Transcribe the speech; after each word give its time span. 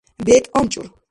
БЕКӀ 0.25 0.47
АМЧӀУР 0.59 0.87